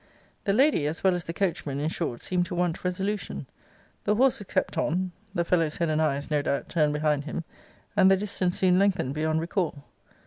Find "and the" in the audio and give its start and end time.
7.95-8.17